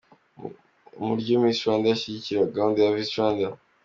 [0.99, 3.45] Umuryo Miss Rwanda yashyigikira gahunda ya Visit Rwanda.